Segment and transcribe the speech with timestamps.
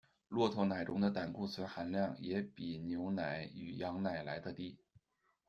[0.29, 4.79] 骆驼奶中的胆固醇含量也比牛奶与羊奶来的低。